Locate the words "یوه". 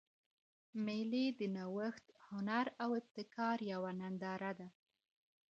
3.71-3.91